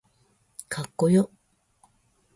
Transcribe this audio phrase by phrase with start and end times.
[0.67, 1.29] かっこよ